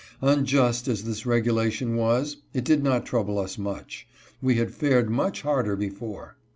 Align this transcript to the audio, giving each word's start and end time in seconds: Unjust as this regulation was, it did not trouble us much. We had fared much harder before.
Unjust 0.23 0.87
as 0.87 1.03
this 1.03 1.27
regulation 1.27 1.95
was, 1.95 2.37
it 2.55 2.63
did 2.63 2.83
not 2.83 3.05
trouble 3.05 3.37
us 3.37 3.59
much. 3.59 4.07
We 4.41 4.55
had 4.55 4.73
fared 4.73 5.11
much 5.11 5.43
harder 5.43 5.75
before. 5.75 6.37